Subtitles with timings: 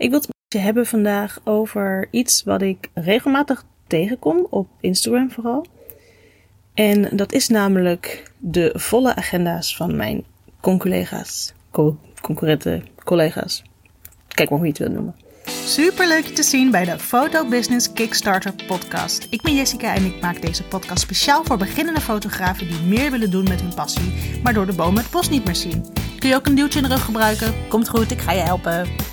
[0.00, 5.66] Ik wil het hebben vandaag over iets wat ik regelmatig tegenkom op Instagram vooral.
[6.74, 10.24] En dat is namelijk de volle agenda's van mijn
[10.60, 13.62] conculega's, co concurrente collega's.
[14.28, 15.14] Kijk maar hoe je het wil noemen.
[15.64, 19.26] Super leuk je te zien bij de Photo Business Kickstarter podcast.
[19.30, 23.30] Ik ben Jessica en ik maak deze podcast speciaal voor beginnende fotografen die meer willen
[23.30, 25.84] doen met hun passie, maar door de bomen het bos niet meer zien.
[26.18, 27.54] Kun je ook een duwtje in de rug gebruiken?
[27.68, 29.09] Komt goed, ik ga je helpen.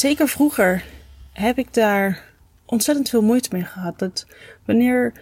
[0.00, 0.84] Zeker vroeger
[1.32, 2.24] heb ik daar
[2.66, 3.98] ontzettend veel moeite mee gehad.
[3.98, 4.26] Dat
[4.64, 5.12] wanneer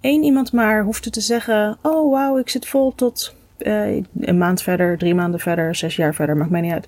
[0.00, 4.62] één iemand maar hoefde te zeggen: Oh wauw, ik zit vol tot uh, een maand
[4.62, 6.86] verder, drie maanden verder, zes jaar verder, maakt mij niet uit.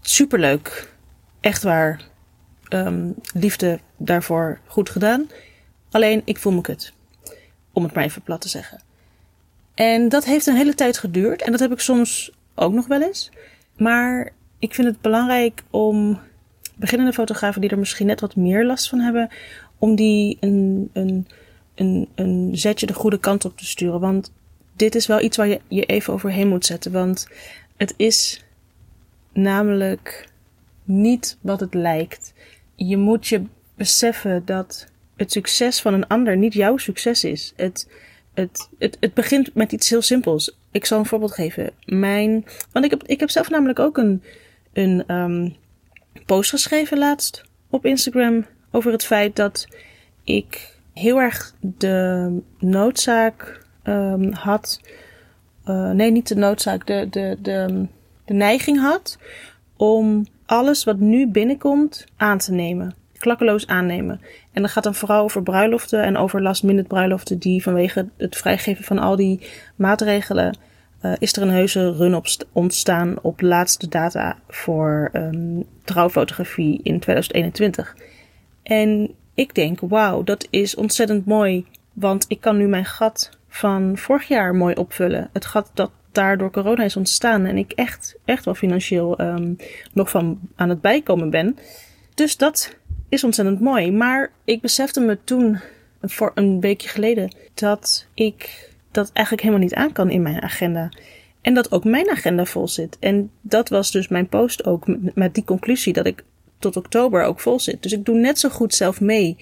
[0.00, 0.92] Superleuk.
[1.40, 2.00] Echt waar.
[2.68, 5.30] Um, liefde daarvoor goed gedaan.
[5.90, 6.92] Alleen ik voel me kut.
[7.72, 8.80] Om het maar even plat te zeggen.
[9.74, 11.42] En dat heeft een hele tijd geduurd.
[11.42, 13.30] En dat heb ik soms ook nog wel eens.
[13.76, 16.20] Maar ik vind het belangrijk om
[16.76, 19.28] beginnende fotografen die er misschien net wat meer last van hebben,
[19.78, 21.26] om die een, een,
[21.74, 24.00] een, een zetje de goede kant op te sturen.
[24.00, 24.32] Want
[24.76, 26.92] dit is wel iets waar je je even overheen moet zetten.
[26.92, 27.28] Want
[27.76, 28.44] het is
[29.32, 30.28] namelijk
[30.84, 32.32] niet wat het lijkt.
[32.74, 33.42] Je moet je
[33.74, 37.52] beseffen dat het succes van een ander niet jouw succes is.
[37.56, 37.88] Het,
[38.34, 40.56] het, het, het begint met iets heel simpels.
[40.70, 41.70] Ik zal een voorbeeld geven.
[41.84, 44.22] Mijn, want ik heb, ik heb zelf namelijk ook een,
[44.76, 45.56] een um,
[46.26, 49.68] post geschreven laatst op Instagram over het feit dat
[50.24, 54.80] ik heel erg de noodzaak um, had.
[55.66, 57.86] Uh, nee, niet de noodzaak, de, de, de,
[58.24, 59.18] de neiging had
[59.76, 62.94] om alles wat nu binnenkomt aan te nemen.
[63.18, 64.20] Klakkeloos aannemen.
[64.52, 68.36] En dat gaat dan vooral over bruiloften en over last minute bruiloften die vanwege het
[68.36, 70.58] vrijgeven van al die maatregelen
[71.06, 77.00] uh, is er een heuse run op ontstaan op laatste data voor um, trouwfotografie in
[77.00, 77.96] 2021.
[78.62, 83.96] En ik denk, wauw, dat is ontzettend mooi, want ik kan nu mijn gat van
[83.96, 85.30] vorig jaar mooi opvullen.
[85.32, 89.56] Het gat dat daar door corona is ontstaan en ik echt, echt wel financieel um,
[89.92, 91.58] nog van aan het bijkomen ben.
[92.14, 92.76] Dus dat
[93.08, 93.92] is ontzettend mooi.
[93.92, 95.60] Maar ik besefte me toen,
[96.02, 100.88] voor een weekje geleden, dat ik dat eigenlijk helemaal niet aan kan in mijn agenda.
[101.40, 102.96] En dat ook mijn agenda vol zit.
[102.98, 104.84] En dat was dus mijn post ook
[105.14, 106.24] met die conclusie dat ik
[106.58, 107.82] tot oktober ook vol zit.
[107.82, 109.36] Dus ik doe net zo goed zelf mee.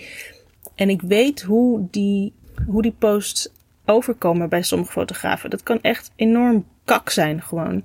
[0.74, 2.32] En ik weet hoe die,
[2.66, 3.48] hoe die posts
[3.84, 5.50] overkomen bij sommige fotografen.
[5.50, 7.84] Dat kan echt enorm kak zijn gewoon.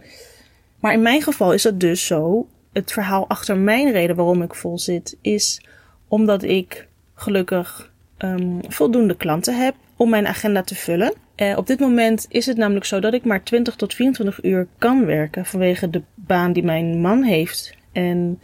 [0.79, 2.47] Maar in mijn geval is dat dus zo.
[2.73, 5.61] Het verhaal achter mijn reden waarom ik vol zit is
[6.07, 11.13] omdat ik gelukkig um, voldoende klanten heb om mijn agenda te vullen.
[11.41, 14.67] Uh, op dit moment is het namelijk zo dat ik maar 20 tot 24 uur
[14.77, 17.73] kan werken vanwege de baan die mijn man heeft.
[17.91, 18.39] En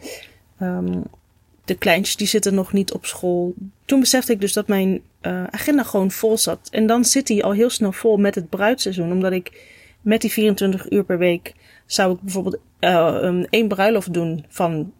[0.60, 1.02] um,
[1.64, 3.54] de kleintjes die zitten nog niet op school.
[3.84, 6.68] Toen besefte ik dus dat mijn uh, agenda gewoon vol zat.
[6.70, 9.12] En dan zit hij al heel snel vol met het bruidseizoen.
[9.12, 11.54] Omdat ik met die 24 uur per week
[11.86, 14.92] zou ik bijvoorbeeld uh, één bruiloft doen van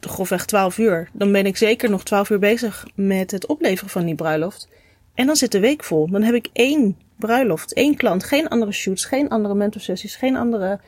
[0.00, 1.08] grofweg 12 uur.
[1.12, 4.68] Dan ben ik zeker nog 12 uur bezig met het opleveren van die bruiloft.
[5.14, 6.08] En dan zit de week vol.
[6.10, 10.80] Dan heb ik één bruiloft, één klant, geen andere shoots, geen andere mentorsessies, geen andere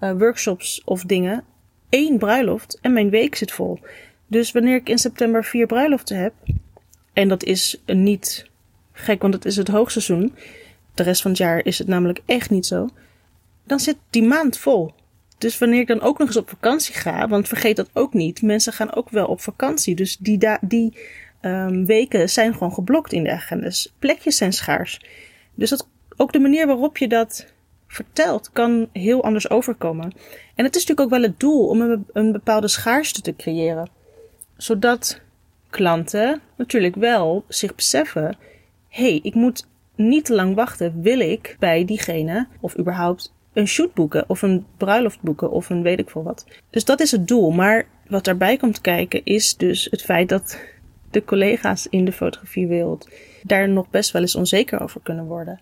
[0.00, 1.44] uh, workshops of dingen.
[1.90, 3.78] Eén bruiloft en mijn week zit vol.
[4.26, 6.32] Dus wanneer ik in september vier bruiloften heb,
[7.12, 8.46] en dat is niet
[8.92, 10.34] gek, want het is het hoogseizoen.
[10.94, 12.88] De rest van het jaar is het namelijk echt niet zo.
[13.64, 14.94] Dan zit die maand vol.
[15.38, 18.42] Dus wanneer ik dan ook nog eens op vakantie ga, want vergeet dat ook niet,
[18.42, 19.94] mensen gaan ook wel op vakantie.
[19.94, 20.98] Dus die, die
[21.42, 23.94] um, weken zijn gewoon geblokt in de agendas.
[23.98, 25.00] Plekjes zijn schaars.
[25.56, 27.54] Dus dat, ook de manier waarop je dat
[27.86, 30.12] vertelt kan heel anders overkomen.
[30.54, 33.88] En het is natuurlijk ook wel het doel om een, een bepaalde schaarste te creëren.
[34.56, 35.20] Zodat
[35.70, 38.36] klanten natuurlijk wel zich beseffen:
[38.88, 41.02] hé, hey, ik moet niet te lang wachten.
[41.02, 45.82] Wil ik bij diegene of überhaupt een shoot boeken of een bruiloft boeken of een
[45.82, 46.46] weet ik veel wat.
[46.70, 47.50] Dus dat is het doel.
[47.50, 50.58] Maar wat daarbij komt kijken is dus het feit dat
[51.10, 53.08] de collega's in de fotografiewereld
[53.42, 55.60] daar nog best wel eens onzeker over kunnen worden.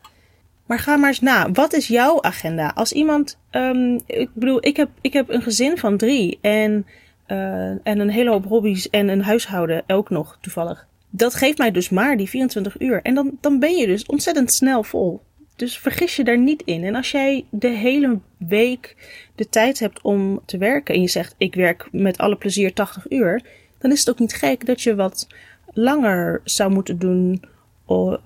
[0.67, 1.50] Maar ga maar eens na.
[1.52, 2.73] Wat is jouw agenda?
[2.75, 6.87] Als iemand, um, ik bedoel, ik heb, ik heb een gezin van drie en,
[7.29, 10.87] uh, en een hele hoop hobby's en een huishouden ook nog toevallig.
[11.11, 13.02] Dat geeft mij dus maar die 24 uur.
[13.02, 15.20] En dan, dan ben je dus ontzettend snel vol.
[15.56, 16.85] Dus vergis je daar niet in.
[16.85, 18.96] En als jij de hele week
[19.35, 23.11] de tijd hebt om te werken en je zegt ik werk met alle plezier 80
[23.11, 23.43] uur,
[23.85, 25.27] dan is het ook niet gek dat je wat
[25.73, 27.43] langer zou moeten doen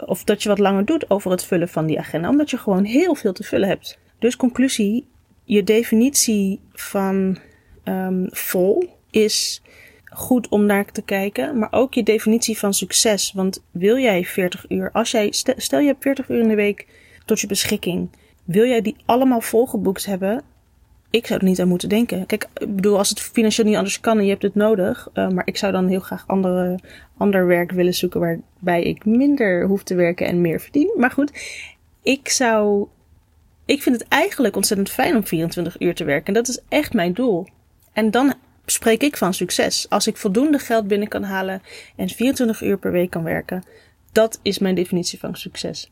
[0.06, 2.84] of dat je wat langer doet over het vullen van die agenda, omdat je gewoon
[2.84, 3.98] heel veel te vullen hebt.
[4.18, 5.08] Dus conclusie,
[5.44, 7.38] je definitie van
[7.84, 9.62] ehm, vol is
[10.04, 13.32] goed om naar te kijken, maar ook je definitie van succes.
[13.32, 16.86] Want wil jij 40 uur, als jij, stel je hebt 40 uur in de week
[17.24, 18.10] tot je beschikking,
[18.44, 20.42] wil jij die allemaal volgeboekt hebben?
[21.10, 22.26] Ik zou er niet aan moeten denken.
[22.26, 25.28] Kijk, ik bedoel, als het financieel niet anders kan en je hebt het nodig, uh,
[25.28, 26.78] maar ik zou dan heel graag andere,
[27.16, 30.94] ander werk willen zoeken waarbij ik minder hoef te werken en meer verdien.
[30.96, 31.32] Maar goed,
[32.02, 32.86] ik zou.
[33.64, 36.26] Ik vind het eigenlijk ontzettend fijn om 24 uur te werken.
[36.26, 37.46] En dat is echt mijn doel.
[37.92, 38.34] En dan
[38.66, 39.86] spreek ik van succes.
[39.88, 41.62] Als ik voldoende geld binnen kan halen
[41.96, 43.62] en 24 uur per week kan werken,
[44.12, 45.90] dat is mijn definitie van succes.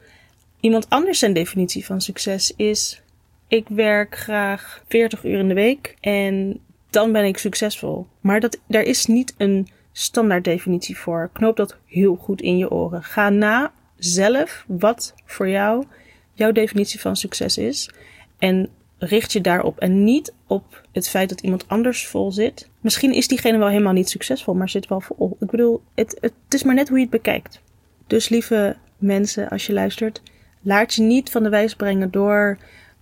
[0.60, 3.02] Iemand anders zijn definitie van succes is:
[3.48, 6.60] ik werk graag 40 uur in de week en
[6.90, 8.06] dan ben ik succesvol.
[8.20, 11.30] Maar dat, daar is niet een standaard definitie voor.
[11.32, 13.02] Knoop dat heel goed in je oren.
[13.02, 15.84] Ga na zelf wat voor jou
[16.32, 17.90] jouw definitie van succes is.
[18.38, 22.68] En richt je daarop en niet op het feit dat iemand anders vol zit.
[22.80, 25.36] Misschien is diegene wel helemaal niet succesvol, maar zit wel vol.
[25.40, 27.60] Ik bedoel, het, het is maar net hoe je het bekijkt.
[28.06, 30.22] Dus lieve mensen, als je luistert,
[30.60, 32.58] laat je niet van de wijs brengen door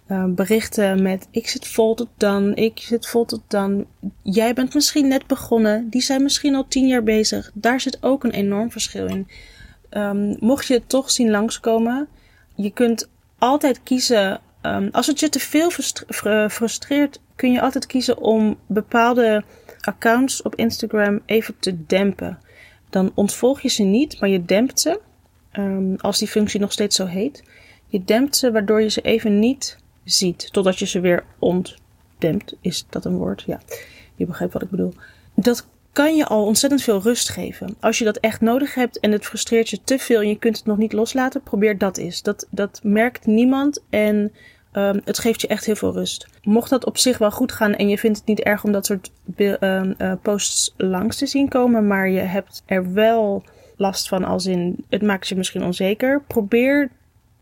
[0.09, 3.87] uh, berichten met ik zit vol tot dan, ik zit vol tot dan.
[4.23, 7.51] Jij bent misschien net begonnen, die zijn misschien al tien jaar bezig.
[7.55, 9.29] Daar zit ook een enorm verschil in.
[9.91, 12.09] Um, mocht je het toch zien langskomen,
[12.55, 13.09] je kunt
[13.39, 15.71] altijd kiezen Um, als het je te veel
[16.49, 19.45] frustreert, kun je altijd kiezen om bepaalde
[19.81, 22.39] accounts op Instagram even te dempen.
[22.91, 25.01] Dan ontvolg je ze niet, maar je dempt ze.
[25.53, 27.45] Um, als die functie nog steeds zo heet.
[27.87, 30.53] Je dempt ze waardoor je ze even niet ziet.
[30.53, 32.57] Totdat je ze weer ontdempt.
[32.61, 33.43] Is dat een woord?
[33.47, 33.61] Ja,
[34.15, 34.95] je begrijpt wat ik bedoel.
[35.35, 37.77] Dat kan je al ontzettend veel rust geven.
[37.81, 40.57] Als je dat echt nodig hebt en het frustreert je te veel en je kunt
[40.57, 42.23] het nog niet loslaten, probeer dat eens.
[42.23, 44.33] Dat, dat merkt niemand en
[44.73, 46.27] um, het geeft je echt heel veel rust.
[46.43, 48.87] Mocht dat op zich wel goed gaan en je vindt het niet erg om dat
[48.87, 53.45] soort um, uh, posts langs te zien komen, maar je hebt er wel
[53.77, 56.91] last van als in het maakt je misschien onzeker, probeer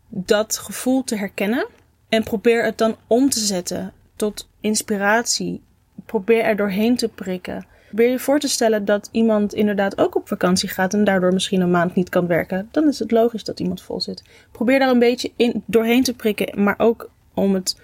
[0.09, 1.67] dat gevoel te herkennen
[2.13, 5.61] en probeer het dan om te zetten tot inspiratie.
[6.05, 7.65] Probeer er doorheen te prikken.
[7.87, 11.61] Probeer je voor te stellen dat iemand inderdaad ook op vakantie gaat en daardoor misschien
[11.61, 12.67] een maand niet kan werken.
[12.71, 14.23] Dan is het logisch dat iemand vol zit.
[14.51, 17.79] Probeer daar een beetje in, doorheen te prikken, maar ook om het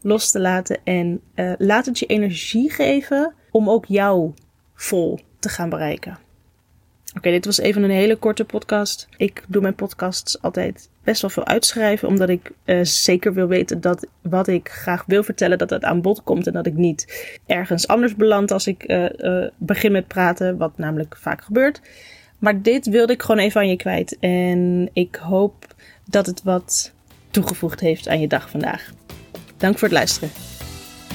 [0.00, 0.78] los te laten.
[0.84, 4.32] En uh, laat het je energie geven om ook jou
[4.74, 6.18] vol te gaan bereiken.
[7.16, 9.08] Oké, dit was even een hele korte podcast.
[9.16, 13.80] Ik doe mijn podcasts altijd best wel veel uitschrijven, omdat ik uh, zeker wil weten
[13.80, 17.32] dat wat ik graag wil vertellen, dat het aan bod komt en dat ik niet
[17.46, 21.80] ergens anders beland als ik uh, begin met praten, wat namelijk vaak gebeurt.
[22.38, 25.66] Maar dit wilde ik gewoon even aan je kwijt en ik hoop
[26.04, 26.92] dat het wat
[27.30, 28.92] toegevoegd heeft aan je dag vandaag.
[29.56, 30.30] Dank voor het luisteren.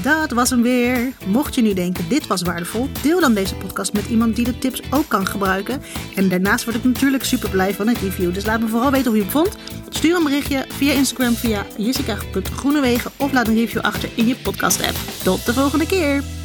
[0.02, 1.12] Dat was hem weer.
[1.28, 4.58] Mocht je nu denken, dit was waardevol, deel dan deze podcast met iemand die de
[4.58, 5.82] tips ook kan gebruiken.
[6.16, 8.34] En daarnaast word ik natuurlijk super blij van een review.
[8.34, 9.58] Dus laat me vooral weten hoe je het vond.
[9.90, 14.82] Stuur een berichtje via Instagram via jessica.groenewegen of laat een review achter in je podcast
[14.82, 14.98] app.
[15.24, 16.39] Tot de volgende keer!